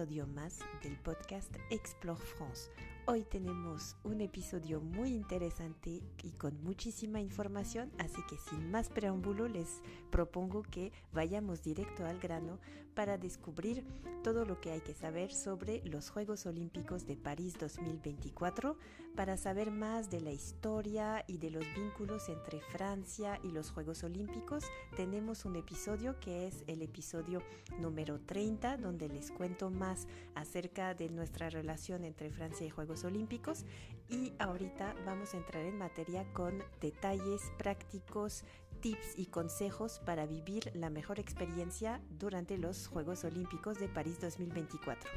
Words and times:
episodio 0.00 0.26
más 0.28 0.60
del 0.82 0.96
podcast 0.96 1.54
Explore 1.68 2.18
France. 2.18 2.70
Hoy 3.04 3.22
tenemos 3.24 3.96
un 4.02 4.22
episodio 4.22 4.80
muy 4.80 5.10
interesante 5.10 6.00
y 6.22 6.30
con 6.38 6.64
muchísima 6.64 7.20
información, 7.20 7.92
así 7.98 8.22
que 8.26 8.38
sin 8.38 8.70
más 8.70 8.88
preámbulo 8.88 9.46
les 9.46 9.82
propongo 10.10 10.62
que 10.62 10.90
vayamos 11.12 11.62
directo 11.62 12.06
al 12.06 12.18
grano 12.18 12.58
para 12.94 13.18
descubrir 13.18 13.84
todo 14.22 14.44
lo 14.44 14.60
que 14.60 14.70
hay 14.70 14.80
que 14.80 14.94
saber 14.94 15.32
sobre 15.32 15.82
los 15.84 16.10
Juegos 16.10 16.46
Olímpicos 16.46 17.06
de 17.06 17.16
París 17.16 17.56
2024, 17.58 18.76
para 19.16 19.36
saber 19.36 19.70
más 19.70 20.10
de 20.10 20.20
la 20.20 20.30
historia 20.30 21.24
y 21.26 21.38
de 21.38 21.50
los 21.50 21.64
vínculos 21.74 22.28
entre 22.28 22.60
Francia 22.60 23.40
y 23.42 23.50
los 23.50 23.70
Juegos 23.70 24.04
Olímpicos. 24.04 24.64
Tenemos 24.96 25.44
un 25.44 25.56
episodio 25.56 26.18
que 26.20 26.46
es 26.46 26.64
el 26.66 26.82
episodio 26.82 27.42
número 27.78 28.20
30, 28.20 28.76
donde 28.76 29.08
les 29.08 29.30
cuento 29.30 29.70
más 29.70 30.06
acerca 30.34 30.94
de 30.94 31.08
nuestra 31.08 31.50
relación 31.50 32.04
entre 32.04 32.30
Francia 32.30 32.66
y 32.66 32.70
Juegos 32.70 33.04
Olímpicos 33.04 33.64
y 34.10 34.32
ahorita 34.38 34.94
vamos 35.06 35.34
a 35.34 35.36
entrar 35.36 35.64
en 35.64 35.78
materia 35.78 36.24
con 36.32 36.62
detalles 36.80 37.52
prácticos, 37.58 38.44
tips 38.80 39.18
y 39.18 39.26
consejos 39.26 40.00
para 40.04 40.26
vivir 40.26 40.70
la 40.74 40.90
mejor 40.90 41.18
experiencia 41.18 42.00
durante 42.18 42.58
los 42.58 42.86
Juegos 42.86 43.24
Olímpicos 43.24 43.78
de 43.78 43.88
París 43.88 44.20
2024. 44.20 45.10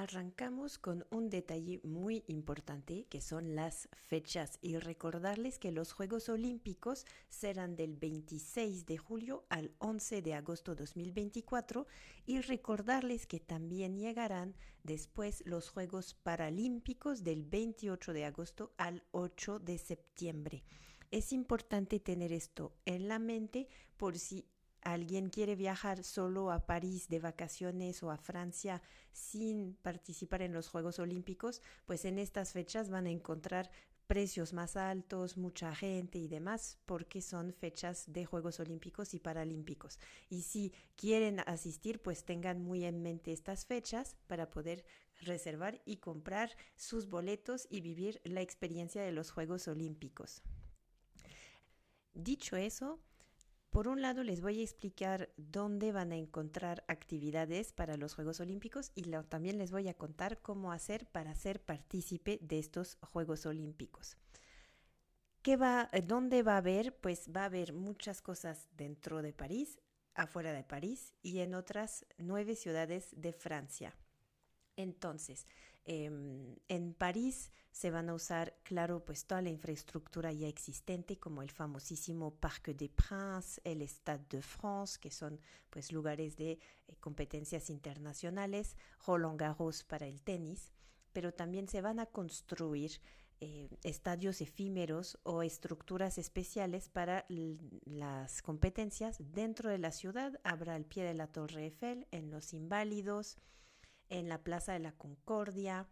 Arrancamos 0.00 0.78
con 0.78 1.04
un 1.10 1.28
detalle 1.28 1.78
muy 1.84 2.24
importante 2.26 3.04
que 3.10 3.20
son 3.20 3.54
las 3.54 3.86
fechas 3.92 4.58
y 4.62 4.78
recordarles 4.78 5.58
que 5.58 5.72
los 5.72 5.92
Juegos 5.92 6.30
Olímpicos 6.30 7.04
serán 7.28 7.76
del 7.76 7.98
26 7.98 8.86
de 8.86 8.96
julio 8.96 9.44
al 9.50 9.74
11 9.76 10.22
de 10.22 10.32
agosto 10.32 10.74
2024 10.74 11.86
y 12.24 12.40
recordarles 12.40 13.26
que 13.26 13.40
también 13.40 13.98
llegarán 13.98 14.54
después 14.84 15.42
los 15.44 15.68
Juegos 15.68 16.14
Paralímpicos 16.14 17.22
del 17.22 17.44
28 17.44 18.14
de 18.14 18.24
agosto 18.24 18.72
al 18.78 19.04
8 19.10 19.58
de 19.58 19.76
septiembre. 19.76 20.64
Es 21.10 21.30
importante 21.30 22.00
tener 22.00 22.32
esto 22.32 22.72
en 22.86 23.06
la 23.06 23.18
mente 23.18 23.68
por 23.98 24.16
si 24.16 24.46
alguien 24.82 25.30
quiere 25.30 25.56
viajar 25.56 26.04
solo 26.04 26.50
a 26.50 26.66
París 26.66 27.08
de 27.08 27.18
vacaciones 27.18 28.02
o 28.02 28.10
a 28.10 28.16
Francia 28.16 28.82
sin 29.12 29.74
participar 29.82 30.42
en 30.42 30.52
los 30.52 30.68
Juegos 30.68 30.98
Olímpicos, 30.98 31.62
pues 31.86 32.04
en 32.04 32.18
estas 32.18 32.52
fechas 32.52 32.90
van 32.90 33.06
a 33.06 33.10
encontrar 33.10 33.70
precios 34.10 34.52
más 34.52 34.76
altos, 34.76 35.36
mucha 35.36 35.72
gente 35.72 36.18
y 36.18 36.26
demás, 36.26 36.78
porque 36.84 37.22
son 37.22 37.52
fechas 37.52 38.12
de 38.12 38.24
Juegos 38.24 38.58
Olímpicos 38.58 39.14
y 39.14 39.20
Paralímpicos. 39.20 40.00
Y 40.28 40.42
si 40.42 40.72
quieren 40.96 41.38
asistir, 41.46 42.02
pues 42.02 42.24
tengan 42.24 42.60
muy 42.60 42.84
en 42.84 43.02
mente 43.02 43.32
estas 43.32 43.66
fechas 43.66 44.16
para 44.26 44.50
poder 44.50 44.84
reservar 45.20 45.80
y 45.84 45.98
comprar 45.98 46.56
sus 46.74 47.08
boletos 47.08 47.68
y 47.70 47.82
vivir 47.82 48.20
la 48.24 48.40
experiencia 48.40 49.00
de 49.00 49.12
los 49.12 49.30
Juegos 49.30 49.68
Olímpicos. 49.68 50.42
Dicho 52.12 52.56
eso, 52.56 52.98
por 53.70 53.86
un 53.86 54.02
lado, 54.02 54.24
les 54.24 54.40
voy 54.40 54.60
a 54.60 54.64
explicar 54.64 55.30
dónde 55.36 55.92
van 55.92 56.10
a 56.10 56.16
encontrar 56.16 56.84
actividades 56.88 57.72
para 57.72 57.96
los 57.96 58.14
Juegos 58.14 58.40
Olímpicos 58.40 58.90
y 58.96 59.02
también 59.28 59.58
les 59.58 59.70
voy 59.70 59.88
a 59.88 59.94
contar 59.94 60.42
cómo 60.42 60.72
hacer 60.72 61.06
para 61.06 61.34
ser 61.36 61.62
partícipe 61.62 62.38
de 62.42 62.58
estos 62.58 62.98
Juegos 63.00 63.46
Olímpicos. 63.46 64.16
¿Qué 65.42 65.56
va, 65.56 65.88
¿Dónde 66.04 66.42
va 66.42 66.54
a 66.54 66.58
haber? 66.58 66.96
Pues 66.96 67.30
va 67.34 67.42
a 67.42 67.46
haber 67.46 67.72
muchas 67.72 68.20
cosas 68.20 68.68
dentro 68.76 69.22
de 69.22 69.32
París, 69.32 69.80
afuera 70.14 70.52
de 70.52 70.64
París 70.64 71.14
y 71.22 71.38
en 71.38 71.54
otras 71.54 72.04
nueve 72.18 72.56
ciudades 72.56 73.08
de 73.12 73.32
Francia. 73.32 73.96
Entonces, 74.76 75.46
em, 75.84 76.56
en 76.68 76.94
París 76.94 77.50
se 77.72 77.90
van 77.90 78.08
a 78.10 78.14
usar, 78.14 78.56
claro, 78.62 79.04
pues 79.04 79.26
toda 79.26 79.42
la 79.42 79.50
infraestructura 79.50 80.32
ya 80.32 80.48
existente, 80.48 81.18
como 81.18 81.42
el 81.42 81.50
famosísimo 81.50 82.34
Parc 82.34 82.68
des 82.68 82.90
Princes, 82.90 83.60
el 83.64 83.82
Stade 83.82 84.26
de 84.28 84.42
France, 84.42 84.98
que 85.00 85.10
son 85.10 85.40
pues 85.70 85.92
lugares 85.92 86.36
de 86.36 86.52
eh, 86.52 86.96
competencias 87.00 87.70
internacionales, 87.70 88.76
Roland 89.06 89.38
Garros 89.38 89.84
para 89.84 90.06
el 90.06 90.22
tenis, 90.22 90.72
pero 91.12 91.32
también 91.32 91.68
se 91.68 91.80
van 91.80 92.00
a 92.00 92.06
construir 92.06 93.00
eh, 93.42 93.70
estadios 93.84 94.42
efímeros 94.42 95.18
o 95.22 95.42
estructuras 95.42 96.18
especiales 96.18 96.90
para 96.90 97.24
las 97.86 98.42
competencias 98.42 99.16
dentro 99.32 99.70
de 99.70 99.78
la 99.78 99.92
ciudad. 99.92 100.38
Habrá 100.44 100.74
al 100.74 100.84
pie 100.84 101.04
de 101.04 101.14
la 101.14 101.26
Torre 101.26 101.64
Eiffel, 101.64 102.06
en 102.10 102.30
los 102.30 102.52
Inválidos, 102.52 103.38
en 104.10 104.28
la 104.28 104.42
Plaza 104.42 104.72
de 104.72 104.80
la 104.80 104.92
Concordia 104.92 105.88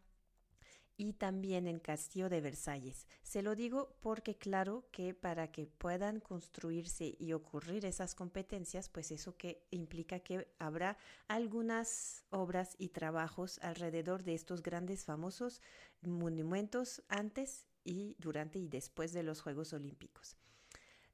y 0.99 1.13
también 1.13 1.69
en 1.69 1.79
Castillo 1.79 2.29
de 2.29 2.41
Versalles. 2.41 3.07
Se 3.23 3.41
lo 3.41 3.55
digo 3.55 3.97
porque 4.01 4.37
claro 4.37 4.89
que 4.91 5.15
para 5.15 5.51
que 5.53 5.67
puedan 5.67 6.19
construirse 6.19 7.15
y 7.19 7.33
ocurrir 7.33 7.87
esas 7.87 8.17
competencias, 8.17 8.89
pues 8.89 9.13
eso 9.13 9.37
que 9.37 9.65
implica 9.71 10.19
que 10.19 10.53
habrá 10.59 10.99
algunas 11.29 12.25
obras 12.31 12.75
y 12.79 12.89
trabajos 12.89 13.61
alrededor 13.63 14.25
de 14.25 14.35
estos 14.35 14.61
grandes 14.63 15.05
famosos 15.05 15.63
monumentos 16.03 17.03
antes 17.09 17.65
y 17.85 18.17
durante 18.19 18.59
y 18.59 18.67
después 18.69 19.13
de 19.13 19.23
los 19.23 19.41
Juegos 19.41 19.73
Olímpicos. 19.73 20.37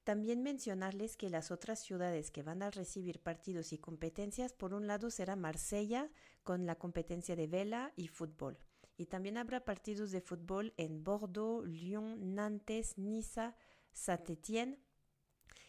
También 0.04 0.42
mencionarles 0.42 1.16
que 1.16 1.30
las 1.30 1.50
otras 1.50 1.80
ciudades 1.80 2.30
que 2.30 2.42
van 2.42 2.62
a 2.62 2.70
recibir 2.70 3.20
partidos 3.20 3.72
y 3.72 3.78
competencias, 3.78 4.52
por 4.52 4.74
un 4.74 4.86
lado 4.86 5.10
será 5.10 5.34
Marsella 5.34 6.10
con 6.42 6.66
la 6.66 6.76
competencia 6.76 7.36
de 7.36 7.46
vela 7.46 7.92
y 7.96 8.08
fútbol. 8.08 8.58
Y 8.98 9.06
también 9.06 9.38
habrá 9.38 9.64
partidos 9.64 10.10
de 10.10 10.20
fútbol 10.20 10.74
en 10.76 11.02
Bordeaux, 11.02 11.66
Lyon, 11.66 12.34
Nantes, 12.34 12.98
Niza, 12.98 13.56
Saint-Étienne. 13.92 14.78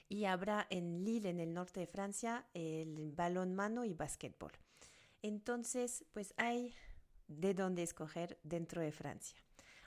Y 0.10 0.26
habrá 0.26 0.68
en 0.70 1.04
Lille, 1.04 1.30
en 1.30 1.40
el 1.40 1.54
norte 1.54 1.80
de 1.80 1.88
Francia, 1.88 2.46
el 2.54 3.14
balón 3.14 3.56
mano 3.56 3.86
y 3.86 3.94
básquetbol. 3.94 4.52
Entonces, 5.24 6.06
pues 6.14 6.34
hay 6.38 6.76
de 7.28 7.54
dónde 7.56 7.82
escoger 7.82 8.38
dentro 8.44 8.82
de 8.82 8.92
Francia. 8.92 9.38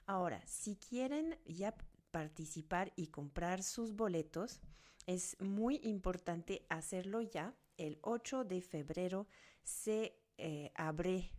Ahora, 0.06 0.42
si 0.46 0.74
quieren 0.74 1.38
ya 1.44 1.76
participar 2.18 2.92
y 2.96 3.06
comprar 3.06 3.62
sus 3.62 3.94
boletos, 3.94 4.60
es 5.06 5.36
muy 5.40 5.78
importante 5.84 6.66
hacerlo 6.68 7.20
ya. 7.20 7.54
El 7.76 8.00
8 8.02 8.42
de 8.42 8.60
febrero 8.60 9.28
se 9.62 10.18
eh, 10.36 10.72
abre 10.74 11.30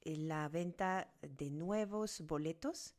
eh, 0.00 0.16
la 0.16 0.48
venta 0.48 1.12
de 1.20 1.50
nuevos 1.50 2.22
boletos 2.22 2.94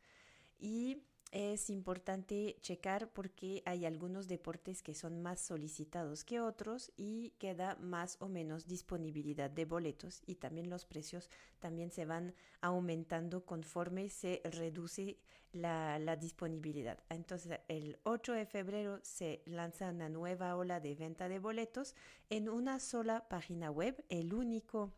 y 0.59 1.07
es 1.31 1.69
importante 1.69 2.57
checar 2.61 3.09
porque 3.09 3.61
hay 3.65 3.85
algunos 3.85 4.27
deportes 4.27 4.81
que 4.81 4.93
son 4.93 5.21
más 5.21 5.41
solicitados 5.41 6.23
que 6.23 6.39
otros 6.39 6.91
y 6.95 7.31
queda 7.37 7.75
más 7.75 8.17
o 8.19 8.29
menos 8.29 8.67
disponibilidad 8.67 9.49
de 9.49 9.65
boletos 9.65 10.21
y 10.25 10.35
también 10.35 10.69
los 10.69 10.85
precios 10.85 11.29
también 11.59 11.91
se 11.91 12.05
van 12.05 12.33
aumentando 12.61 13.45
conforme 13.45 14.09
se 14.09 14.41
reduce 14.45 15.17
la, 15.51 15.99
la 15.99 16.15
disponibilidad. 16.15 16.99
Entonces 17.09 17.59
el 17.67 17.99
8 18.03 18.33
de 18.33 18.45
febrero 18.45 18.99
se 19.03 19.41
lanza 19.45 19.89
una 19.89 20.09
nueva 20.09 20.55
ola 20.55 20.79
de 20.79 20.95
venta 20.95 21.27
de 21.29 21.39
boletos 21.39 21.95
en 22.29 22.47
una 22.49 22.79
sola 22.79 23.27
página 23.27 23.71
web. 23.71 24.03
El 24.09 24.33
único 24.33 24.93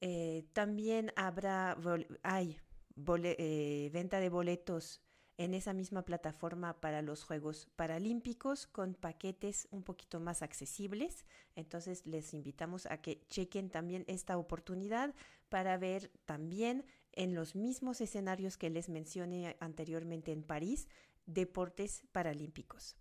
Eh, 0.00 0.46
también 0.52 1.12
habrá, 1.14 1.76
hay 2.24 2.58
eh, 2.96 3.90
venta 3.92 4.18
de 4.18 4.30
boletos 4.30 5.00
en 5.38 5.54
esa 5.54 5.72
misma 5.72 6.02
plataforma 6.02 6.80
para 6.80 7.02
los 7.02 7.24
Juegos 7.24 7.68
Paralímpicos 7.76 8.66
con 8.66 8.94
paquetes 8.94 9.68
un 9.70 9.82
poquito 9.82 10.20
más 10.20 10.42
accesibles. 10.42 11.24
Entonces 11.56 12.06
les 12.06 12.34
invitamos 12.34 12.86
a 12.86 12.98
que 12.98 13.22
chequen 13.28 13.70
también 13.70 14.04
esta 14.08 14.36
oportunidad 14.38 15.14
para 15.48 15.76
ver 15.78 16.10
también 16.24 16.84
en 17.12 17.34
los 17.34 17.54
mismos 17.54 18.00
escenarios 18.00 18.56
que 18.56 18.70
les 18.70 18.88
mencioné 18.88 19.56
anteriormente 19.60 20.32
en 20.32 20.42
París, 20.42 20.88
deportes 21.26 22.04
paralímpicos. 22.12 22.96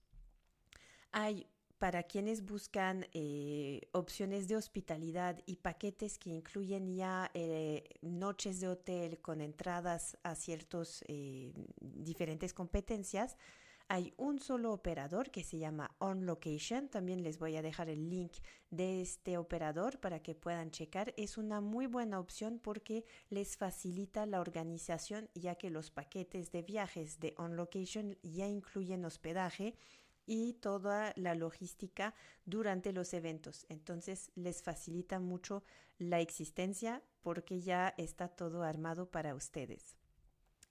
Hay 1.11 1.47
para 1.81 2.03
quienes 2.03 2.45
buscan 2.45 3.07
eh, 3.11 3.81
opciones 3.91 4.47
de 4.47 4.55
hospitalidad 4.55 5.41
y 5.47 5.55
paquetes 5.55 6.19
que 6.19 6.29
incluyen 6.29 6.93
ya 6.95 7.31
eh, 7.33 7.85
noches 8.03 8.59
de 8.59 8.67
hotel 8.67 9.17
con 9.19 9.41
entradas 9.41 10.15
a 10.21 10.35
ciertas 10.35 11.03
eh, 11.07 11.51
diferentes 11.79 12.53
competencias, 12.53 13.35
hay 13.87 14.13
un 14.15 14.39
solo 14.39 14.71
operador 14.73 15.31
que 15.31 15.43
se 15.43 15.57
llama 15.57 15.95
On 15.97 16.27
Location. 16.27 16.87
También 16.87 17.23
les 17.23 17.39
voy 17.39 17.57
a 17.57 17.63
dejar 17.63 17.89
el 17.89 18.09
link 18.09 18.33
de 18.69 19.01
este 19.01 19.39
operador 19.39 19.99
para 19.99 20.21
que 20.21 20.35
puedan 20.35 20.69
checar. 20.69 21.15
Es 21.17 21.37
una 21.37 21.61
muy 21.61 21.87
buena 21.87 22.19
opción 22.19 22.59
porque 22.63 23.05
les 23.29 23.57
facilita 23.57 24.27
la 24.27 24.39
organización 24.39 25.29
ya 25.33 25.55
que 25.55 25.71
los 25.71 25.89
paquetes 25.89 26.51
de 26.51 26.61
viajes 26.61 27.19
de 27.19 27.33
On 27.37 27.55
Location 27.57 28.17
ya 28.21 28.47
incluyen 28.47 29.03
hospedaje 29.03 29.75
y 30.25 30.53
toda 30.53 31.13
la 31.15 31.35
logística 31.35 32.13
durante 32.45 32.93
los 32.93 33.13
eventos. 33.13 33.65
Entonces 33.69 34.31
les 34.35 34.63
facilita 34.63 35.19
mucho 35.19 35.63
la 35.97 36.19
existencia 36.19 37.01
porque 37.21 37.61
ya 37.61 37.93
está 37.97 38.27
todo 38.27 38.63
armado 38.63 39.09
para 39.09 39.35
ustedes 39.35 39.97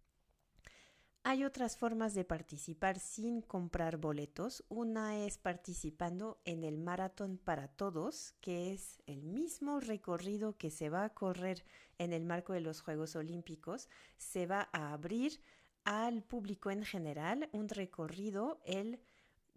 Hay 1.29 1.43
otras 1.43 1.75
formas 1.75 2.13
de 2.13 2.23
participar 2.23 2.99
sin 2.99 3.41
comprar 3.41 3.97
boletos. 3.97 4.63
Una 4.69 5.25
es 5.25 5.37
participando 5.37 6.39
en 6.45 6.63
el 6.63 6.77
Maratón 6.77 7.37
para 7.37 7.67
Todos, 7.67 8.33
que 8.39 8.71
es 8.71 9.01
el 9.07 9.23
mismo 9.23 9.81
recorrido 9.81 10.55
que 10.55 10.71
se 10.71 10.89
va 10.89 11.03
a 11.03 11.13
correr 11.13 11.65
en 11.97 12.13
el 12.13 12.23
marco 12.23 12.53
de 12.53 12.61
los 12.61 12.79
Juegos 12.79 13.17
Olímpicos. 13.17 13.89
Se 14.15 14.45
va 14.45 14.69
a 14.71 14.93
abrir 14.93 15.41
al 15.83 16.23
público 16.23 16.71
en 16.71 16.85
general 16.85 17.49
un 17.51 17.67
recorrido 17.67 18.61
el 18.63 19.01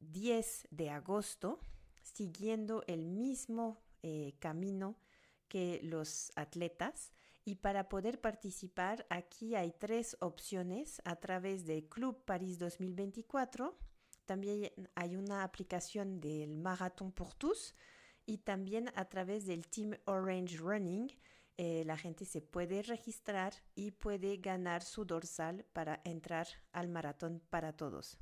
10 0.00 0.66
de 0.72 0.90
agosto, 0.90 1.60
siguiendo 2.02 2.82
el 2.88 3.06
mismo 3.06 3.80
eh, 4.02 4.34
camino 4.40 4.96
que 5.46 5.78
los 5.84 6.32
atletas 6.34 7.12
y 7.44 7.56
para 7.56 7.88
poder 7.88 8.20
participar, 8.20 9.06
aquí 9.08 9.54
hay 9.54 9.72
tres 9.72 10.16
opciones 10.20 11.00
a 11.04 11.16
través 11.16 11.64
de 11.64 11.88
Club 11.88 12.24
París 12.24 12.58
2024. 12.58 13.76
También 14.26 14.70
hay 14.94 15.16
una 15.16 15.42
aplicación 15.42 16.20
del 16.20 16.56
Marathon 16.56 17.12
pour 17.12 17.34
tous 17.34 17.74
y 18.26 18.38
también 18.38 18.90
a 18.94 19.06
través 19.06 19.46
del 19.46 19.66
Team 19.66 19.96
Orange 20.04 20.58
Running. 20.58 21.10
Eh, 21.56 21.82
la 21.84 21.96
gente 21.96 22.24
se 22.24 22.40
puede 22.40 22.82
registrar 22.82 23.52
y 23.74 23.90
puede 23.90 24.36
ganar 24.36 24.82
su 24.82 25.04
dorsal 25.04 25.64
para 25.72 26.00
entrar 26.04 26.46
al 26.72 26.88
maratón 26.88 27.42
para 27.50 27.72
todos. 27.72 28.18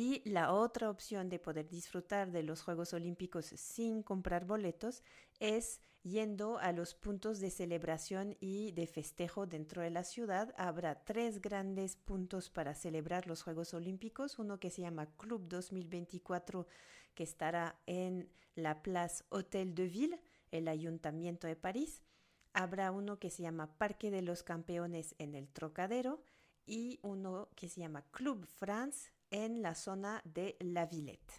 Y 0.00 0.22
la 0.24 0.52
otra 0.52 0.90
opción 0.90 1.28
de 1.28 1.40
poder 1.40 1.68
disfrutar 1.68 2.30
de 2.30 2.44
los 2.44 2.62
Juegos 2.62 2.92
Olímpicos 2.92 3.46
sin 3.46 4.04
comprar 4.04 4.44
boletos 4.44 5.02
es 5.40 5.80
yendo 6.04 6.58
a 6.58 6.70
los 6.70 6.94
puntos 6.94 7.40
de 7.40 7.50
celebración 7.50 8.36
y 8.38 8.70
de 8.70 8.86
festejo 8.86 9.48
dentro 9.48 9.82
de 9.82 9.90
la 9.90 10.04
ciudad. 10.04 10.54
Habrá 10.56 11.04
tres 11.04 11.40
grandes 11.40 11.96
puntos 11.96 12.48
para 12.48 12.76
celebrar 12.76 13.26
los 13.26 13.42
Juegos 13.42 13.74
Olímpicos. 13.74 14.38
Uno 14.38 14.60
que 14.60 14.70
se 14.70 14.82
llama 14.82 15.08
Club 15.16 15.48
2024, 15.48 16.68
que 17.16 17.24
estará 17.24 17.80
en 17.86 18.30
la 18.54 18.84
Place 18.84 19.24
Hôtel 19.30 19.74
de 19.74 19.88
Ville, 19.88 20.22
el 20.52 20.68
Ayuntamiento 20.68 21.48
de 21.48 21.56
París. 21.56 22.04
Habrá 22.52 22.92
uno 22.92 23.18
que 23.18 23.30
se 23.30 23.42
llama 23.42 23.76
Parque 23.76 24.12
de 24.12 24.22
los 24.22 24.44
Campeones 24.44 25.16
en 25.18 25.34
el 25.34 25.48
Trocadero 25.48 26.22
y 26.66 27.00
uno 27.02 27.48
que 27.56 27.68
se 27.68 27.80
llama 27.80 28.04
Club 28.12 28.46
France 28.46 29.10
en 29.30 29.62
la 29.62 29.74
zona 29.74 30.22
de 30.24 30.56
La 30.60 30.86
Villette. 30.86 31.32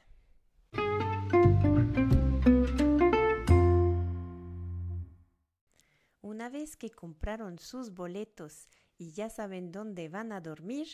Una 6.21 6.50
vez 6.50 6.77
que 6.77 6.89
compraron 6.89 7.59
sus 7.59 7.94
boletos 7.94 8.69
y 8.97 9.12
ya 9.12 9.30
saben 9.30 9.71
dónde 9.71 10.07
van 10.09 10.31
a 10.31 10.41
dormir, 10.41 10.88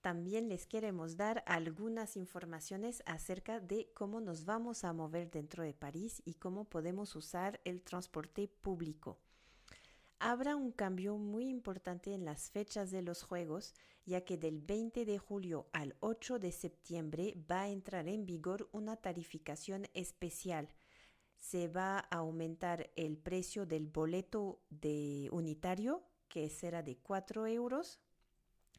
también 0.00 0.48
les 0.48 0.66
queremos 0.66 1.16
dar 1.16 1.44
algunas 1.46 2.16
informaciones 2.16 3.04
acerca 3.06 3.60
de 3.60 3.92
cómo 3.94 4.20
nos 4.20 4.44
vamos 4.44 4.82
a 4.82 4.92
mover 4.92 5.30
dentro 5.30 5.62
de 5.62 5.74
París 5.74 6.20
y 6.24 6.34
cómo 6.34 6.64
podemos 6.64 7.14
usar 7.14 7.60
el 7.64 7.82
transporte 7.82 8.48
público. 8.48 9.20
Habrá 10.24 10.54
un 10.54 10.70
cambio 10.70 11.16
muy 11.16 11.48
importante 11.48 12.14
en 12.14 12.24
las 12.24 12.48
fechas 12.48 12.92
de 12.92 13.02
los 13.02 13.24
Juegos, 13.24 13.74
ya 14.06 14.20
que 14.20 14.38
del 14.38 14.60
20 14.60 15.04
de 15.04 15.18
julio 15.18 15.68
al 15.72 15.96
8 15.98 16.38
de 16.38 16.52
septiembre 16.52 17.34
va 17.50 17.62
a 17.62 17.68
entrar 17.70 18.06
en 18.06 18.24
vigor 18.24 18.68
una 18.70 18.94
tarificación 18.96 19.88
especial. 19.94 20.68
Se 21.38 21.66
va 21.66 21.98
a 21.98 22.18
aumentar 22.18 22.92
el 22.94 23.18
precio 23.18 23.66
del 23.66 23.88
boleto 23.88 24.62
de 24.70 25.28
unitario, 25.32 26.04
que 26.28 26.48
será 26.50 26.84
de 26.84 26.98
4 26.98 27.48
euros, 27.48 27.98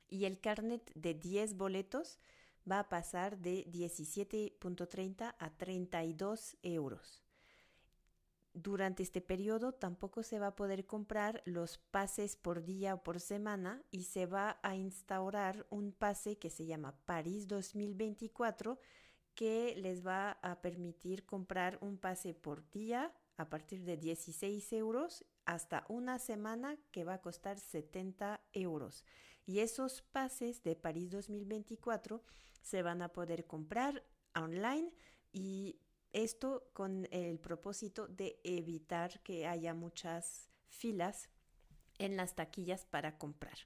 y 0.07 0.23
el 0.23 0.39
carnet 0.39 0.93
de 0.95 1.13
10 1.13 1.57
boletos 1.57 2.19
va 2.71 2.79
a 2.79 2.87
pasar 2.87 3.37
de 3.37 3.65
17.30 3.65 5.35
a 5.37 5.57
32 5.57 6.55
euros. 6.63 7.21
Durante 8.53 9.01
este 9.01 9.19
periodo 9.19 9.73
tampoco 9.73 10.21
se 10.21 10.37
va 10.37 10.47
a 10.47 10.55
poder 10.55 10.85
comprar 10.85 11.41
los 11.45 11.79
pases 11.79 12.35
por 12.35 12.63
día 12.63 12.93
o 12.93 13.03
por 13.03 13.19
semana 13.19 13.81
y 13.89 14.03
se 14.03 14.27
va 14.27 14.59
a 14.61 14.75
instaurar 14.75 15.65
un 15.71 15.91
pase 15.91 16.37
que 16.37 16.51
se 16.51 16.67
llama 16.67 16.95
París 17.05 17.47
2024 17.47 18.79
que 19.33 19.75
les 19.75 20.05
va 20.05 20.37
a 20.43 20.61
permitir 20.61 21.25
comprar 21.25 21.79
un 21.81 21.97
pase 21.97 22.35
por 22.35 22.69
día 22.69 23.11
a 23.37 23.49
partir 23.49 23.83
de 23.83 23.97
16 23.97 24.71
euros 24.73 25.25
hasta 25.45 25.85
una 25.89 26.19
semana 26.19 26.77
que 26.91 27.03
va 27.03 27.15
a 27.15 27.21
costar 27.21 27.59
70 27.59 28.39
euros. 28.53 29.03
Y 29.47 29.59
esos 29.59 30.03
pases 30.03 30.61
de 30.61 30.75
París 30.75 31.09
2024 31.09 32.23
se 32.61 32.83
van 32.83 33.01
a 33.01 33.09
poder 33.09 33.45
comprar 33.47 34.05
online 34.35 34.93
y 35.31 35.79
esto 36.13 36.69
con 36.73 37.07
el 37.11 37.39
propósito 37.39 38.07
de 38.07 38.39
evitar 38.43 39.19
que 39.21 39.47
haya 39.47 39.73
muchas 39.73 40.49
filas 40.67 41.29
en 41.97 42.15
las 42.15 42.35
taquillas 42.35 42.85
para 42.85 43.17
comprar. 43.17 43.57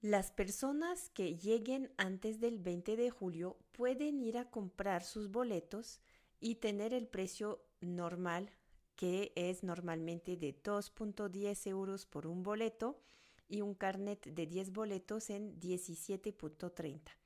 Las 0.00 0.30
personas 0.30 1.10
que 1.10 1.36
lleguen 1.36 1.92
antes 1.98 2.40
del 2.40 2.58
20 2.58 2.96
de 2.96 3.10
julio 3.10 3.58
pueden 3.72 4.20
ir 4.20 4.38
a 4.38 4.50
comprar 4.50 5.04
sus 5.04 5.30
boletos 5.30 6.00
y 6.40 6.54
tener 6.54 6.94
el 6.94 7.06
precio 7.06 7.62
normal, 7.80 8.50
que 8.96 9.32
es 9.36 9.62
normalmente 9.62 10.38
de 10.38 10.54
2.10 10.62 11.66
euros 11.66 12.06
por 12.06 12.26
un 12.26 12.42
boleto 12.42 12.98
y 13.46 13.60
un 13.60 13.74
carnet 13.74 14.24
de 14.24 14.46
10 14.46 14.72
boletos 14.72 15.28
en 15.28 15.60
17.30 15.60 17.19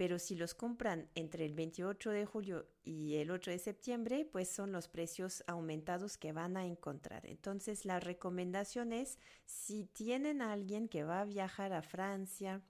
pero 0.00 0.18
si 0.18 0.34
los 0.34 0.54
compran 0.54 1.10
entre 1.14 1.44
el 1.44 1.52
28 1.52 2.08
de 2.08 2.24
julio 2.24 2.66
y 2.82 3.16
el 3.16 3.30
8 3.30 3.50
de 3.50 3.58
septiembre, 3.58 4.24
pues 4.24 4.48
son 4.48 4.72
los 4.72 4.88
precios 4.88 5.44
aumentados 5.46 6.16
que 6.16 6.32
van 6.32 6.56
a 6.56 6.64
encontrar. 6.64 7.26
Entonces, 7.26 7.84
la 7.84 8.00
recomendación 8.00 8.94
es, 8.94 9.18
si 9.44 9.84
tienen 9.84 10.40
a 10.40 10.52
alguien 10.52 10.88
que 10.88 11.04
va 11.04 11.20
a 11.20 11.26
viajar 11.26 11.74
a 11.74 11.82
Francia 11.82 12.62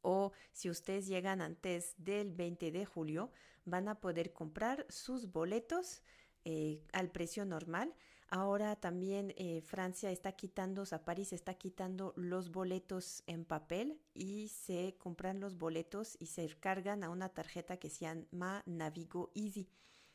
o 0.00 0.32
si 0.50 0.68
ustedes 0.68 1.06
llegan 1.06 1.40
antes 1.40 1.94
del 1.98 2.32
20 2.32 2.72
de 2.72 2.84
julio, 2.84 3.30
van 3.64 3.86
a 3.86 4.00
poder 4.00 4.32
comprar 4.32 4.86
sus 4.88 5.30
boletos 5.30 6.02
eh, 6.44 6.82
al 6.92 7.12
precio 7.12 7.44
normal 7.44 7.94
Ahora 8.28 8.74
también 8.74 9.32
eh, 9.36 9.62
Francia 9.62 10.10
está 10.10 10.32
quitando, 10.32 10.82
o 10.82 10.86
sea, 10.86 11.04
París 11.04 11.32
está 11.32 11.54
quitando 11.54 12.12
los 12.16 12.50
boletos 12.50 13.22
en 13.28 13.44
papel 13.44 14.00
y 14.14 14.48
se 14.48 14.96
compran 14.98 15.38
los 15.38 15.56
boletos 15.56 16.16
y 16.18 16.26
se 16.26 16.48
cargan 16.58 17.04
a 17.04 17.10
una 17.10 17.28
tarjeta 17.28 17.76
que 17.76 17.88
se 17.88 18.06
llama 18.06 18.64
Navigo 18.66 19.30
Easy. 19.34 19.68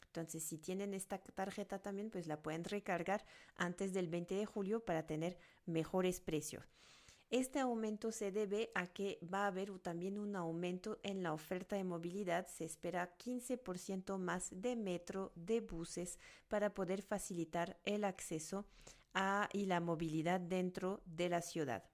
Entonces, 0.08 0.44
si 0.44 0.58
tienen 0.58 0.94
esta 0.94 1.20
tarjeta 1.20 1.80
también, 1.80 2.10
pues 2.10 2.28
la 2.28 2.42
pueden 2.42 2.66
recargar 2.66 3.24
antes 3.56 3.94
del 3.94 4.10
20 4.10 4.36
de 4.36 4.46
julio 4.46 4.84
para 4.84 5.08
tener 5.08 5.38
mejores 5.66 6.20
precios. 6.20 6.66
Este 7.32 7.60
aumento 7.60 8.12
se 8.12 8.34
debe 8.34 8.72
a 8.76 8.88
que 8.88 9.18
va 9.34 9.46
a 9.46 9.48
haber 9.48 9.72
también 9.80 10.18
un 10.18 10.36
aumento 10.36 11.00
en 11.02 11.24
la 11.24 11.32
oferta 11.34 11.78
de 11.78 11.86
movilidad. 11.86 12.48
Se 12.48 12.66
espera 12.66 13.16
15% 13.18 14.18
más 14.18 14.50
de 14.52 14.76
metro, 14.76 15.32
de 15.36 15.62
buses, 15.62 16.20
para 16.50 16.74
poder 16.74 17.02
facilitar 17.02 17.80
el 17.86 18.04
acceso 18.04 18.66
y 19.54 19.66
la 19.66 19.80
movilidad 19.80 20.42
dentro 20.42 21.02
de 21.06 21.30
la 21.30 21.42
ciudad. 21.42 21.86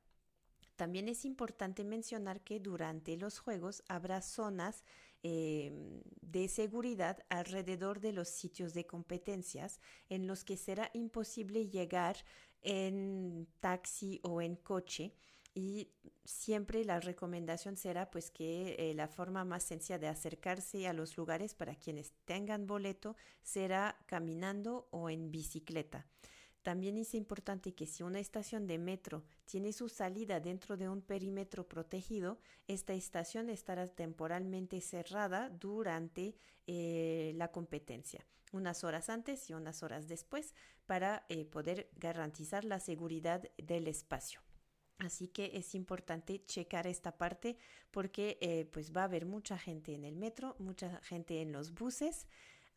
También 0.76 1.08
es 1.08 1.24
importante 1.24 1.84
mencionar 1.84 2.42
que 2.42 2.60
durante 2.60 3.16
los 3.18 3.40
juegos 3.40 3.84
habrá 3.88 4.22
zonas 4.22 4.84
em, 5.24 6.02
de 6.22 6.48
seguridad 6.48 7.26
alrededor 7.30 8.00
de 8.00 8.12
los 8.12 8.30
sitios 8.30 8.76
de 8.76 8.86
competencias 8.86 9.80
en 10.10 10.28
los 10.28 10.44
que 10.44 10.56
será 10.56 10.92
imposible 10.94 11.68
llegar 11.68 12.18
en 12.62 13.48
taxi 13.60 14.20
o 14.24 14.42
en 14.42 14.56
coche 14.56 15.14
y 15.54 15.90
siempre 16.24 16.86
la 16.86 17.00
recomendación 17.00 17.78
será 17.78 18.12
pues 18.12 18.30
que 18.30 18.76
eh, 18.78 18.94
la 18.94 19.08
forma 19.08 19.44
más 19.44 19.64
sencilla 19.64 19.98
de 19.98 20.08
acercarse 20.08 20.88
a 20.88 20.94
los 20.94 21.18
lugares 21.18 21.56
para 21.56 21.74
quienes 21.74 22.12
tengan 22.26 22.68
boleto 22.68 23.16
será 23.42 23.98
caminando 24.06 24.88
o 24.92 25.10
en 25.10 25.32
bicicleta. 25.32 26.06
También 26.68 26.98
es 26.98 27.14
importante 27.14 27.74
que 27.74 27.88
si 27.88 28.04
una 28.04 28.20
estación 28.20 28.68
de 28.68 28.78
metro 28.78 29.24
tiene 29.46 29.72
su 29.72 29.88
salida 29.88 30.42
dentro 30.42 30.76
de 30.76 30.90
un 30.90 31.02
perímetro 31.02 31.66
protegido, 31.66 32.40
esta 32.68 32.92
estación 32.92 33.50
estará 33.50 33.88
temporalmente 33.88 34.82
cerrada 34.82 35.48
durante 35.48 36.36
eh, 36.66 37.32
la 37.38 37.54
competencia, 37.54 38.28
unas 38.52 38.84
horas 38.84 39.08
antes 39.08 39.50
y 39.50 39.54
unas 39.54 39.82
horas 39.82 40.10
después, 40.10 40.54
para 40.86 41.26
eh, 41.30 41.46
poder 41.46 41.90
garantizar 41.96 42.66
la 42.66 42.82
seguridad 42.82 43.50
del 43.58 43.88
espacio. 43.88 44.42
Así 44.98 45.30
que 45.30 45.52
es 45.54 45.74
importante 45.74 46.44
checar 46.48 46.86
esta 46.86 47.18
parte 47.18 47.56
porque 47.92 48.40
eh, 48.42 48.66
pues 48.66 48.92
va 48.92 49.04
a 49.04 49.06
haber 49.06 49.26
mucha 49.26 49.58
gente 49.58 49.94
en 49.94 50.04
el 50.04 50.18
metro, 50.18 50.58
mucha 50.60 51.00
gente 51.04 51.42
en 51.42 51.54
los 51.54 51.74
buses 51.74 52.28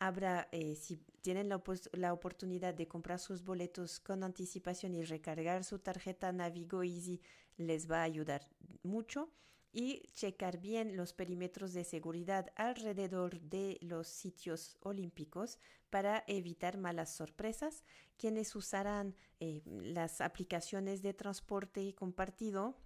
habrá, 0.01 0.49
eh, 0.51 0.75
si 0.75 0.97
tienen 1.21 1.49
la, 1.49 1.63
la, 1.93 2.13
oportunidad 2.13 2.75
de 2.75 2.89
comprar 2.89 3.21
sus 3.21 3.45
boletos 3.45 4.01
con 4.01 4.25
anticipación 4.25 4.95
y 4.95 5.05
recargar 5.05 5.63
su 5.63 5.79
tarjeta 5.79 6.33
Navigo 6.33 6.83
Easy, 6.83 7.21
les 7.57 7.89
va 7.89 8.01
a 8.01 8.05
ayudar 8.05 8.49
mucho. 8.83 9.31
Y 9.73 10.09
checar 10.15 10.59
bien 10.59 10.97
los 10.97 11.13
perímetros 11.13 11.73
de 11.73 11.85
seguridad 11.85 12.51
alrededor 12.57 13.41
de 13.41 13.79
los 13.83 14.09
sitios 14.09 14.77
olímpicos 14.81 15.61
para 15.91 16.25
evitar 16.27 16.77
malas 16.77 17.15
sorpresas. 17.15 17.85
Quienes 18.17 18.57
usarán 18.57 19.15
eh, 19.39 19.63
las 19.65 20.21
aplicaciones 20.21 21.03
de 21.03 21.15
transporte 21.15 21.95
compartido 21.95 22.81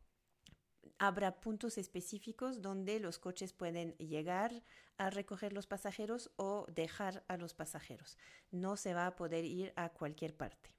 habrá 0.99 1.41
puntos 1.41 1.79
específicos 1.79 2.63
donde 2.63 3.01
los 3.01 3.19
coches 3.19 3.53
pueden 3.53 3.93
llegar 3.97 4.63
a 4.97 5.11
recoger 5.11 5.53
los 5.53 5.67
pasajeros 5.67 6.31
o 6.37 6.67
dejar 6.73 7.25
a 7.29 7.37
los 7.37 7.55
pasajeros. 7.55 8.17
No 8.51 8.77
se 8.77 8.95
va 8.95 9.07
a 9.07 9.17
poder 9.17 9.45
ir 9.45 9.73
a 9.77 9.89
cualquier 9.91 10.35
parte. 10.35 10.71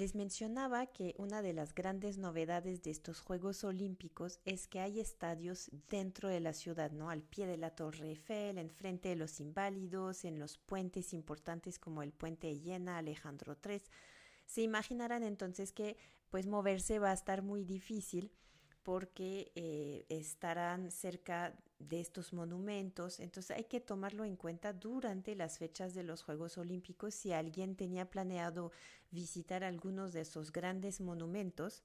Les 0.00 0.14
mencionaba 0.14 0.86
que 0.86 1.14
una 1.18 1.42
de 1.42 1.52
las 1.52 1.74
grandes 1.74 2.16
novedades 2.16 2.82
de 2.82 2.90
estos 2.90 3.20
Juegos 3.20 3.64
Olímpicos 3.64 4.40
es 4.46 4.66
que 4.66 4.80
hay 4.80 4.98
estadios 4.98 5.70
dentro 5.90 6.30
de 6.30 6.40
la 6.40 6.54
ciudad, 6.54 6.90
¿no? 6.90 7.10
Al 7.10 7.20
pie 7.22 7.46
de 7.46 7.58
la 7.58 7.74
Torre 7.74 8.08
Eiffel, 8.08 8.56
enfrente 8.56 9.10
de 9.10 9.16
los 9.16 9.40
inválidos, 9.40 10.24
en 10.24 10.38
los 10.38 10.56
puentes 10.56 11.12
importantes 11.12 11.78
como 11.78 12.02
el 12.02 12.12
puente 12.12 12.58
Llena, 12.58 12.96
Alejandro 12.96 13.58
III. 13.62 13.82
Se 14.46 14.62
imaginarán 14.62 15.22
entonces 15.22 15.70
que 15.70 15.98
pues 16.30 16.46
moverse 16.46 16.98
va 16.98 17.10
a 17.10 17.12
estar 17.12 17.42
muy 17.42 17.64
difícil 17.64 18.32
porque 18.82 19.52
eh, 19.54 20.06
estarán 20.08 20.90
cerca 20.90 21.54
de 21.78 22.00
estos 22.00 22.32
monumentos. 22.32 23.20
Entonces 23.20 23.56
hay 23.56 23.64
que 23.64 23.80
tomarlo 23.80 24.24
en 24.24 24.36
cuenta 24.36 24.72
durante 24.72 25.34
las 25.34 25.58
fechas 25.58 25.94
de 25.94 26.02
los 26.02 26.22
Juegos 26.22 26.58
Olímpicos. 26.58 27.14
Si 27.14 27.32
alguien 27.32 27.76
tenía 27.76 28.10
planeado 28.10 28.72
visitar 29.10 29.64
algunos 29.64 30.12
de 30.12 30.22
esos 30.22 30.52
grandes 30.52 31.00
monumentos, 31.00 31.82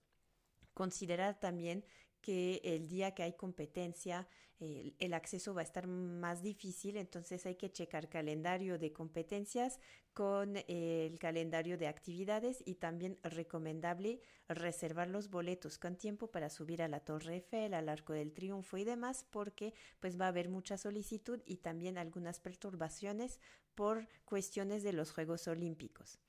considerar 0.73 1.39
también 1.39 1.85
que 2.25 2.59
el 2.63 2.87
día 2.87 3.13
que 3.13 3.21
hay 3.21 3.33
competencia 3.33 4.27
el, 4.59 5.13
acceso 5.13 5.53
va 5.53 5.61
a 5.61 5.63
estar 5.63 5.85
más 5.85 6.41
difícil, 6.41 6.95
entonces 6.97 7.45
hay 7.45 7.55
que 7.55 7.71
checar 7.71 8.09
calendario 8.09 8.79
de 8.79 8.93
competencias 8.93 9.79
con 10.13 10.55
el 10.67 11.19
calendario 11.19 11.77
de 11.77 11.87
actividades 11.87 12.63
y 12.65 12.75
también 12.75 13.19
recomendable 13.23 14.21
reservar 14.47 15.09
los 15.09 15.29
boletos 15.29 15.77
con 15.77 15.97
tiempo 15.97 16.31
para 16.31 16.49
subir 16.49 16.81
a 16.81 16.87
la 16.87 17.01
Torre 17.01 17.35
Eiffel, 17.35 17.73
al 17.73 17.89
Arco 17.89 18.13
del 18.13 18.31
Triunfo 18.31 18.77
y 18.77 18.85
demás, 18.85 19.25
porque 19.29 19.73
pues 19.99 20.19
va 20.19 20.25
a 20.25 20.29
haber 20.29 20.47
mucha 20.47 20.77
solicitud 20.77 21.41
y 21.45 21.57
también 21.57 21.97
algunas 21.97 22.39
perturbaciones 22.39 23.41
por 23.75 24.07
cuestiones 24.23 24.83
de 24.83 24.93
los 24.93 25.11
Juegos 25.11 25.47
Olímpicos. 25.49 26.19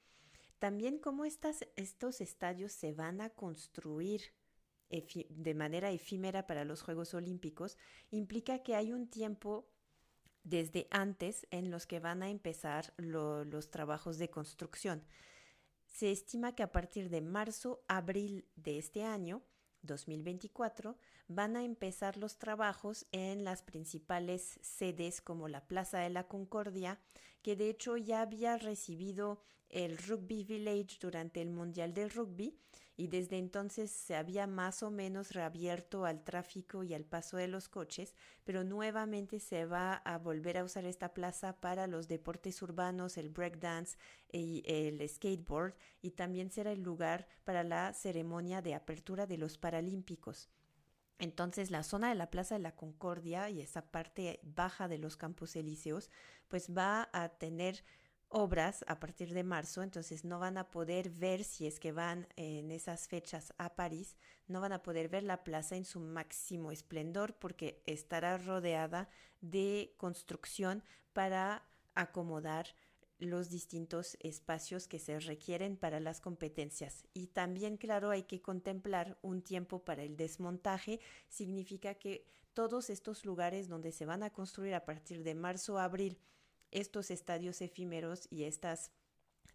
También 0.58 0.98
cómo 0.98 1.24
estas, 1.24 1.64
estos 1.76 2.20
estadios 2.20 2.72
se 2.72 2.92
van 2.92 3.20
a 3.20 3.30
construir 3.30 4.22
de 4.90 5.54
manera 5.54 5.90
efímera 5.90 6.46
para 6.46 6.64
los 6.64 6.82
Juegos 6.82 7.14
Olímpicos, 7.14 7.76
implica 8.10 8.60
que 8.62 8.74
hay 8.74 8.92
un 8.92 9.08
tiempo 9.08 9.68
desde 10.44 10.86
antes 10.90 11.46
en 11.50 11.70
los 11.70 11.86
que 11.86 11.98
van 11.98 12.22
a 12.22 12.30
empezar 12.30 12.94
los 12.96 13.70
trabajos 13.70 14.16
de 14.18 14.30
construcción. 14.30 15.04
Se 15.86 16.12
estima 16.12 16.54
que 16.54 16.62
a 16.62 16.70
partir 16.70 17.10
de 17.10 17.20
marzo, 17.20 17.82
abril 17.88 18.46
de 18.54 18.78
este 18.78 19.02
año, 19.02 19.42
2024, 19.82 20.96
van 21.28 21.56
a 21.56 21.64
empezar 21.64 22.16
los 22.16 22.38
trabajos 22.38 23.06
en 23.12 23.44
las 23.44 23.62
principales 23.62 24.60
sedes 24.62 25.20
como 25.20 25.48
la 25.48 25.66
Plaza 25.66 25.98
de 25.98 26.10
la 26.10 26.28
Concordia, 26.28 27.00
que 27.42 27.56
de 27.56 27.70
hecho 27.70 27.96
ya 27.96 28.20
había 28.20 28.56
recibido 28.56 29.42
el 29.68 29.98
Rugby 29.98 30.44
Village 30.44 30.98
durante 31.00 31.42
el 31.42 31.50
Mundial 31.50 31.92
del 31.92 32.10
Rugby 32.10 32.56
y 32.96 33.08
desde 33.08 33.38
entonces 33.38 33.90
se 33.90 34.16
había 34.16 34.46
más 34.46 34.82
o 34.82 34.90
menos 34.90 35.32
reabierto 35.32 36.06
al 36.06 36.24
tráfico 36.24 36.82
y 36.82 36.94
al 36.94 37.04
paso 37.04 37.36
de 37.36 37.48
los 37.48 37.68
coches, 37.68 38.14
pero 38.44 38.64
nuevamente 38.64 39.38
se 39.38 39.66
va 39.66 39.94
a 39.94 40.18
volver 40.18 40.58
a 40.58 40.64
usar 40.64 40.86
esta 40.86 41.12
plaza 41.12 41.60
para 41.60 41.86
los 41.86 42.08
deportes 42.08 42.62
urbanos, 42.62 43.18
el 43.18 43.28
breakdance 43.28 43.98
y 44.32 44.62
el 44.66 45.06
skateboard, 45.08 45.74
y 46.00 46.12
también 46.12 46.50
será 46.50 46.72
el 46.72 46.82
lugar 46.82 47.28
para 47.44 47.64
la 47.64 47.92
ceremonia 47.92 48.62
de 48.62 48.74
apertura 48.74 49.26
de 49.26 49.38
los 49.38 49.58
Paralímpicos. 49.58 50.48
Entonces 51.18 51.70
la 51.70 51.82
zona 51.82 52.10
de 52.10 52.14
la 52.14 52.30
Plaza 52.30 52.56
de 52.56 52.60
la 52.60 52.74
Concordia 52.74 53.48
y 53.48 53.60
esa 53.60 53.90
parte 53.90 54.40
baja 54.42 54.86
de 54.86 54.98
los 54.98 55.16
campos 55.16 55.56
elíseos 55.56 56.10
pues 56.48 56.76
va 56.76 57.08
a 57.12 57.30
tener 57.30 57.84
obras 58.28 58.84
a 58.88 58.98
partir 59.00 59.32
de 59.32 59.44
marzo, 59.44 59.82
entonces 59.82 60.24
no 60.24 60.38
van 60.38 60.58
a 60.58 60.70
poder 60.70 61.10
ver 61.10 61.44
si 61.44 61.66
es 61.66 61.78
que 61.78 61.92
van 61.92 62.26
en 62.36 62.70
esas 62.70 63.08
fechas 63.08 63.52
a 63.58 63.74
París, 63.74 64.16
no 64.48 64.60
van 64.60 64.72
a 64.72 64.82
poder 64.82 65.08
ver 65.08 65.22
la 65.22 65.44
plaza 65.44 65.76
en 65.76 65.84
su 65.84 66.00
máximo 66.00 66.72
esplendor 66.72 67.34
porque 67.34 67.82
estará 67.86 68.36
rodeada 68.38 69.08
de 69.40 69.94
construcción 69.96 70.82
para 71.12 71.64
acomodar 71.94 72.74
los 73.18 73.48
distintos 73.48 74.16
espacios 74.20 74.88
que 74.88 74.98
se 74.98 75.18
requieren 75.20 75.76
para 75.76 76.00
las 76.00 76.20
competencias. 76.20 77.04
Y 77.14 77.28
también, 77.28 77.76
claro, 77.78 78.10
hay 78.10 78.24
que 78.24 78.42
contemplar 78.42 79.18
un 79.22 79.40
tiempo 79.42 79.84
para 79.84 80.02
el 80.02 80.16
desmontaje. 80.16 81.00
Significa 81.28 81.94
que 81.94 82.26
todos 82.52 82.90
estos 82.90 83.24
lugares 83.24 83.68
donde 83.68 83.92
se 83.92 84.06
van 84.06 84.22
a 84.22 84.30
construir 84.30 84.74
a 84.74 84.84
partir 84.84 85.22
de 85.22 85.34
marzo 85.34 85.78
abril 85.78 86.18
estos 86.80 87.10
estadios 87.10 87.60
efímeros 87.62 88.28
y 88.30 88.44
estas 88.44 88.90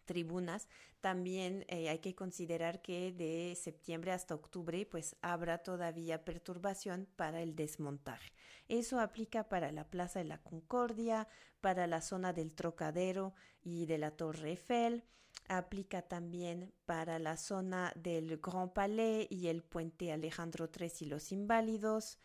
tribunas, 0.04 0.68
también 1.00 1.64
eh, 1.68 1.88
hay 1.88 2.00
que 2.00 2.14
considerar 2.14 2.82
que 2.82 3.12
de 3.12 3.56
septiembre 3.56 4.12
hasta 4.12 4.34
octubre 4.34 4.84
pues 4.86 5.16
habrá 5.22 5.58
todavía 5.58 6.24
perturbación 6.24 7.08
para 7.16 7.40
el 7.40 7.54
desmontaje. 7.54 8.32
Eso 8.68 9.00
aplica 9.00 9.48
para 9.48 9.72
la 9.72 9.88
Plaza 9.88 10.18
de 10.18 10.24
la 10.26 10.42
Concordia, 10.42 11.28
para 11.60 11.86
la 11.86 12.00
zona 12.00 12.32
del 12.32 12.54
Trocadero 12.54 13.34
y 13.62 13.86
de 13.86 13.98
la 13.98 14.10
Torre 14.12 14.50
Eiffel, 14.50 15.04
aplica 15.48 16.02
también 16.02 16.72
para 16.86 17.18
la 17.18 17.36
zona 17.36 17.92
del 17.96 18.38
Grand 18.38 18.72
Palais 18.72 19.26
y 19.30 19.48
el 19.48 19.62
puente 19.62 20.12
Alejandro 20.12 20.70
III 20.78 20.90
y 21.00 21.04
los 21.06 21.32
Inválidos, 21.32 22.18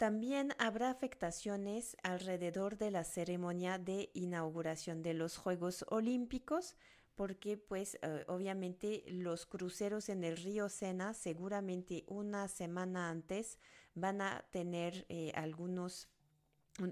también 0.00 0.54
habrá 0.56 0.88
afectaciones 0.88 1.94
alrededor 2.02 2.78
de 2.78 2.90
la 2.90 3.04
ceremonia 3.04 3.76
de 3.76 4.08
inauguración 4.14 5.02
de 5.02 5.12
los 5.12 5.36
Juegos 5.36 5.84
Olímpicos, 5.90 6.74
porque 7.14 7.58
pues 7.58 7.98
eh, 8.00 8.24
obviamente 8.26 9.04
los 9.08 9.44
cruceros 9.44 10.08
en 10.08 10.24
el 10.24 10.38
río 10.38 10.70
Sena 10.70 11.12
seguramente 11.12 12.04
una 12.06 12.48
semana 12.48 13.10
antes 13.10 13.58
van 13.94 14.22
a 14.22 14.46
tener 14.50 15.04
eh, 15.10 15.32
algunos 15.34 16.08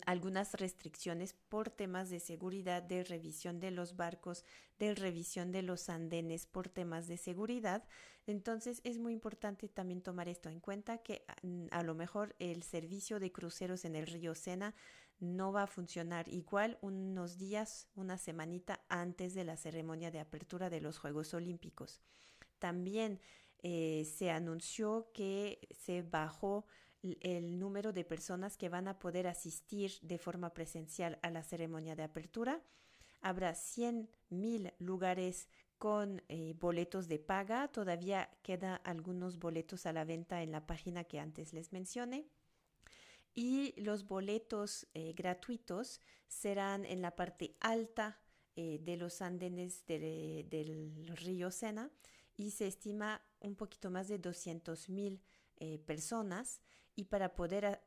algunas 0.07 0.54
restricciones 0.54 1.33
por 1.33 1.71
temas 1.71 2.11
de 2.11 2.21
seguridad, 2.21 2.83
de 2.83 3.04
revisión 3.04 3.61
de 3.61 3.71
los 3.71 3.97
barcos, 3.97 4.45
de 4.78 4.95
revisión 4.95 5.52
de 5.52 5.62
los 5.62 5.88
andenes 5.88 6.47
por 6.47 6.68
temas 6.68 7.09
de 7.09 7.16
seguridad. 7.16 7.85
Entonces 8.26 8.80
es 8.85 8.99
muy 8.99 9.12
importante 9.12 9.68
también 9.68 10.02
tomar 10.02 10.28
esto 10.28 10.49
en 10.49 10.61
cuenta 10.61 10.99
que 10.99 11.25
mm, 11.42 11.66
a, 11.71 11.83
lo 11.83 11.95
mejor 11.95 12.37
el 12.38 12.62
servicio 12.62 13.18
de 13.21 13.33
cruceros 13.33 13.85
en 13.85 13.97
el 13.97 14.07
río 14.07 14.35
Sena 14.35 14.75
no 15.21 15.52
va 15.52 15.64
a 15.64 15.66
funcionar 15.66 16.28
igual 16.28 16.78
unos 16.80 17.38
días, 17.38 17.88
una 17.97 18.18
semanita 18.18 18.80
antes 18.88 19.35
de 19.35 19.45
la 19.45 19.57
ceremonia 19.57 20.11
de 20.11 20.21
apertura 20.21 20.71
de 20.71 20.80
los 20.80 20.99
Juegos 20.99 21.35
Olímpicos. 21.35 22.00
También 22.59 23.21
eh, 23.62 24.07
se 24.16 24.30
anunció 24.30 25.11
que 25.12 25.66
se 25.76 26.02
bajó 26.02 26.66
el 27.02 27.59
número 27.59 27.93
de 27.93 28.05
personas 28.05 28.57
que 28.57 28.69
van 28.69 28.88
a 28.88 28.99
poder 28.99 29.26
asistir 29.26 29.93
de 30.02 30.19
forma 30.19 30.52
presencial 30.52 31.19
a 31.23 31.31
la 31.31 31.43
ceremonia 31.43 31.95
de 31.97 32.02
apertura. 32.02 32.62
Habrá 33.21 33.55
100 33.55 34.09
mil 34.31 34.73
lugares 34.78 35.49
con 35.78 36.23
eh, 36.28 36.55
boletos 36.59 37.09
de 37.09 37.19
paga. 37.19 37.69
Todavía 37.69 38.31
quedan 38.43 38.81
algunos 38.85 39.38
boletos 39.38 39.87
a 39.87 39.93
la 39.93 40.05
venta 40.05 40.43
en 40.43 40.52
la 40.52 40.67
página 40.67 41.05
que 41.05 41.21
antes 41.21 41.52
les 41.52 41.73
mencioné. 41.73 42.26
Y 43.35 43.81
los 43.81 44.07
boletos 44.07 44.88
eh, 44.95 45.12
gratuitos 45.12 46.00
serán 46.26 46.85
en 46.85 47.00
la 47.00 47.14
parte 47.14 47.57
alta 47.61 48.19
eh, 48.57 48.81
de 48.83 48.97
los 48.97 49.23
andenes 49.23 49.87
del 49.87 51.07
río 51.14 51.52
Sena 51.52 51.90
y 52.37 52.50
se 52.50 52.67
estima 52.67 53.23
un 53.40 53.55
poquito 53.55 53.90
más 53.90 54.09
de 54.09 54.19
200 54.19 54.88
mil 54.88 55.21
personas 55.87 56.61
y 56.95 57.05
para 57.05 57.35
poder 57.35 57.81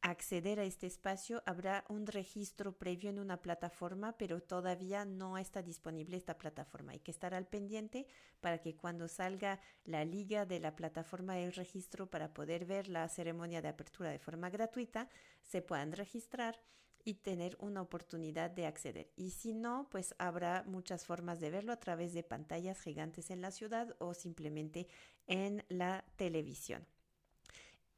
acceder 0.00 0.60
a 0.60 0.64
este 0.64 0.86
espacio 0.86 1.42
habrá 1.46 1.84
un 1.88 2.06
registro 2.06 2.76
previo 2.76 3.10
en 3.10 3.18
una 3.18 3.42
plataforma, 3.42 4.16
pero 4.16 4.40
todavía 4.40 5.04
no 5.04 5.38
está 5.38 5.62
disponible 5.62 6.16
esta 6.16 6.38
plataforma. 6.38 6.92
Hay 6.92 7.00
que 7.00 7.10
estar 7.10 7.34
al 7.34 7.46
pendiente 7.46 8.06
para 8.40 8.58
que 8.58 8.76
cuando 8.76 9.08
salga 9.08 9.60
la 9.84 10.04
liga 10.04 10.46
de 10.46 10.60
la 10.60 10.76
plataforma 10.76 11.34
del 11.34 11.52
registro 11.52 12.08
para 12.08 12.32
poder 12.32 12.64
ver 12.64 12.88
la 12.88 13.08
ceremonia 13.08 13.62
de 13.62 13.68
apertura 13.68 14.10
de 14.10 14.18
forma 14.18 14.50
gratuita, 14.50 15.08
se 15.42 15.62
puedan 15.62 15.92
registrar 15.92 16.60
y 17.04 17.14
tener 17.14 17.56
una 17.60 17.80
oportunidad 17.80 18.50
de 18.50 18.66
acceder. 18.66 19.10
Y 19.16 19.30
si 19.30 19.54
no, 19.54 19.88
pues 19.90 20.14
habrá 20.18 20.64
muchas 20.66 21.06
formas 21.06 21.40
de 21.40 21.50
verlo 21.50 21.72
a 21.72 21.80
través 21.80 22.12
de 22.12 22.22
pantallas 22.22 22.80
gigantes 22.80 23.30
en 23.30 23.40
la 23.40 23.50
ciudad 23.50 23.96
o 23.98 24.14
simplemente 24.14 24.88
en 25.26 25.64
la 25.68 26.04
televisión. 26.16 26.86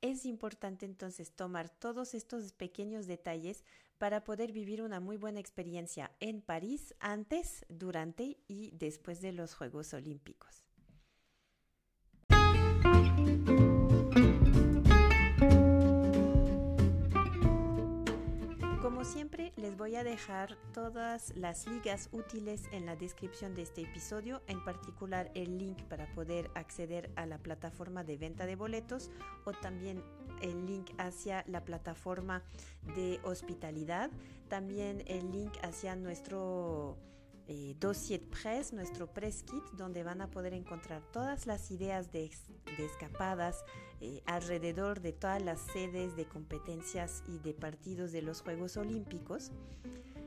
Es 0.02 0.24
importante 0.24 0.86
entonces 0.86 1.32
tomar 1.32 1.68
todos 1.68 2.14
estos 2.14 2.52
pequeños 2.52 3.06
detalles 3.06 3.64
para 3.98 4.24
poder 4.24 4.50
vivir 4.50 4.80
una 4.80 4.98
muy 4.98 5.18
buena 5.18 5.40
experiencia 5.40 6.10
en 6.20 6.40
París 6.40 6.94
antes, 7.00 7.66
durante 7.68 8.38
y 8.48 8.70
después 8.72 9.20
de 9.20 9.32
los 9.32 9.54
Juegos 9.54 9.92
Olímpicos. 9.92 10.69
Como 18.90 19.04
siempre, 19.04 19.52
les 19.56 19.76
voy 19.76 19.94
a 19.94 20.02
dejar 20.02 20.56
todas 20.74 21.32
las 21.36 21.68
ligas 21.68 22.08
útiles 22.10 22.64
en 22.72 22.86
la 22.86 22.96
descripción 22.96 23.54
de 23.54 23.62
este 23.62 23.82
episodio, 23.82 24.42
en 24.48 24.64
particular 24.64 25.30
el 25.36 25.58
link 25.58 25.80
para 25.84 26.12
poder 26.12 26.50
acceder 26.56 27.12
a 27.14 27.24
la 27.24 27.38
plataforma 27.38 28.02
de 28.02 28.16
venta 28.16 28.46
de 28.46 28.56
boletos 28.56 29.12
o 29.44 29.52
también 29.52 30.02
el 30.42 30.66
link 30.66 30.90
hacia 30.98 31.44
la 31.46 31.64
plataforma 31.64 32.42
de 32.96 33.20
hospitalidad, 33.22 34.10
también 34.48 35.04
el 35.06 35.30
link 35.30 35.52
hacia 35.62 35.94
nuestro 35.94 36.98
eh, 37.52 37.74
dossier 37.80 38.20
press, 38.20 38.72
nuestro 38.72 39.08
press 39.08 39.42
kit, 39.42 39.64
donde 39.72 40.04
van 40.04 40.20
a 40.20 40.30
poder 40.30 40.54
encontrar 40.54 41.02
todas 41.12 41.48
las 41.48 41.72
ideas 41.72 42.12
de, 42.12 42.30
escapadas 42.78 43.64
eh, 44.00 44.22
alrededor 44.24 45.00
de 45.00 45.12
todas 45.12 45.42
las 45.42 45.58
sedes 45.60 46.14
de 46.14 46.26
competencias 46.26 47.24
y 47.26 47.38
de 47.40 47.52
partidos 47.52 48.12
de 48.12 48.22
los 48.22 48.40
Juegos 48.42 48.76
Olímpicos. 48.76 49.50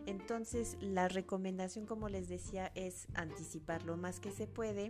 Entonces, 0.05 0.75
la 0.81 1.07
recomendación, 1.07 1.85
como 1.85 2.09
les 2.09 2.27
decía, 2.27 2.73
es 2.75 3.07
anticipar 3.13 3.83
lo 3.83 3.95
más 3.95 4.19
que 4.19 4.31
se 4.31 4.45
puede 4.45 4.89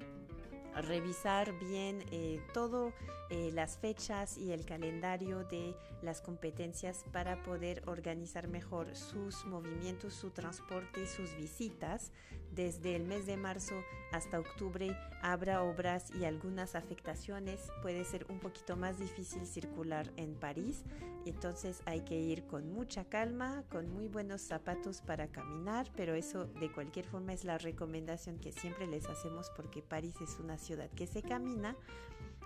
revisar 0.81 1.57
bien 1.59 2.03
eh, 2.12 2.41
todo 2.53 2.93
eh, 3.29 3.51
las 3.53 3.77
fechas 3.77 4.38
y 4.38 4.51
el 4.51 4.65
calendario 4.65 5.43
de 5.45 5.75
las 6.01 6.21
competencias 6.21 7.05
para 7.12 7.41
poder 7.43 7.83
organizar 7.88 8.47
mejor 8.47 8.95
sus 8.95 9.45
movimientos, 9.45 10.13
su 10.13 10.31
transporte, 10.31 11.07
sus 11.07 11.36
visitas. 11.36 12.12
Desde 12.56 12.96
el 12.96 13.06
mes 13.06 13.26
de 13.26 13.36
marzo 13.36 13.84
hasta 14.12 14.39
octubre 14.39 14.96
habrá 15.24 15.63
obras 15.63 16.12
y 16.13 16.26
algunas 16.26 16.76
afectaciones. 16.76 17.60
Puede 17.82 18.06
ser 18.06 18.28
un 18.30 18.38
poquito 18.38 18.76
más 18.76 19.00
difícil 19.00 19.48
circular 19.48 20.12
en 20.18 20.36
París. 20.36 20.84
Entonces 21.26 21.82
hay 21.86 22.02
que 22.02 22.20
ir 22.20 22.46
con 22.46 22.72
mucha 22.72 23.06
calma, 23.06 23.63
con 23.72 23.89
muy 23.92 24.08
buenos 24.08 24.42
zapatos 24.42 25.02
para 25.02 25.30
caminar, 25.30 25.89
pero 25.96 26.13
eso 26.13 26.46
de 26.46 26.72
cualquier 26.72 27.06
forma 27.08 27.34
es 27.34 27.44
la 27.44 27.58
recomendación 27.58 28.38
que 28.38 28.52
siempre 28.52 28.86
les 28.86 29.08
hacemos 29.08 29.50
porque 29.56 29.82
París 29.82 30.16
es 30.22 30.38
una 30.39 30.60
ciudad 30.60 30.92
que 30.92 31.08
se 31.08 31.24
camina 31.24 31.76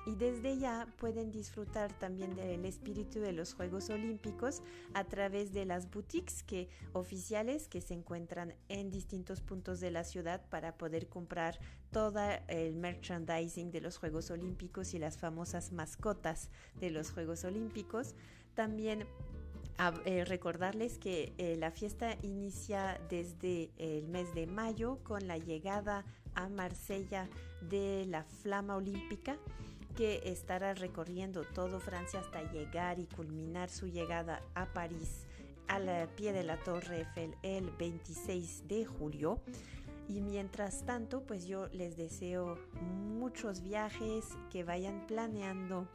y 0.07 0.15
desde 0.15 0.57
ya 0.57 0.87
pueden 0.97 1.31
disfrutar 1.31 1.91
también 1.91 2.33
del 2.33 2.63
espíritu 2.63 3.19
de 3.19 3.33
los 3.33 3.53
Juegos 3.53 3.89
Olímpicos 3.89 4.63
a 4.93 5.03
través 5.03 5.51
de 5.51 5.65
las 5.65 5.91
boutiques 5.91 6.43
que, 6.43 6.69
oficiales 6.93 7.67
que 7.67 7.81
se 7.81 7.93
encuentran 7.93 8.55
en 8.69 8.89
distintos 8.89 9.41
puntos 9.41 9.81
de 9.81 9.91
la 9.91 10.05
ciudad 10.05 10.41
para 10.49 10.77
poder 10.77 11.09
comprar 11.09 11.59
todo 11.91 12.21
el 12.47 12.77
merchandising 12.77 13.69
de 13.69 13.81
los 13.81 13.97
Juegos 13.97 14.31
Olímpicos 14.31 14.93
y 14.93 14.99
las 14.99 15.17
famosas 15.17 15.73
mascotas 15.73 16.49
de 16.79 16.89
los 16.89 17.11
Juegos 17.11 17.43
Olímpicos. 17.43 18.15
También 18.55 19.05
eh, 20.05 20.23
recordarles 20.23 20.99
que 20.99 21.33
eh, 21.37 21.57
la 21.57 21.69
fiesta 21.69 22.15
inicia 22.21 22.97
desde 23.09 23.71
el 23.77 24.07
mes 24.07 24.33
de 24.33 24.47
mayo 24.47 24.99
con 25.03 25.27
la 25.27 25.37
llegada 25.37 26.05
a 26.33 26.47
Marsella 26.47 27.27
de 27.69 28.05
la 28.07 28.23
Flama 28.23 28.77
Olímpica 28.77 29.37
que 29.97 30.21
estará 30.25 30.75
recorriendo 30.75 31.43
todo 31.43 31.79
Francia 31.79 32.19
hasta 32.19 32.43
llegar 32.51 32.99
y 32.99 33.07
culminar 33.07 33.71
su 33.71 33.87
llegada 33.87 34.43
a 34.53 34.71
París 34.71 35.25
al 35.67 36.07
pie 36.09 36.33
de 36.33 36.43
la 36.43 36.57
Torre 36.63 36.99
Eiffel 36.99 37.35
el 37.41 37.71
26 37.71 38.67
de 38.67 38.85
julio. 38.85 39.41
Y 40.07 40.21
mientras 40.21 40.85
tanto, 40.85 41.23
pues 41.23 41.47
yo 41.47 41.67
les 41.69 41.97
deseo 41.97 42.59
muchos 42.79 43.61
viajes, 43.61 44.37
que 44.51 44.63
vayan 44.63 45.07
planeando 45.07 45.89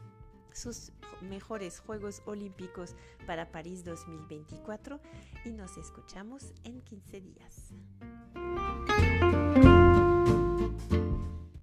sus 0.53 0.91
mejores 1.23 1.79
Juegos 1.79 2.23
Olímpicos 2.27 2.97
para 3.25 3.53
París 3.53 3.85
2024 3.85 5.01
y 5.45 5.53
nos 5.53 5.77
escuchamos 5.79 6.53
en 6.65 6.83
15 6.83 7.21
días. 7.21 7.73